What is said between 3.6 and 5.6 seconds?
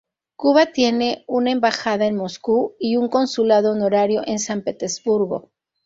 honorario en San Petersburgo.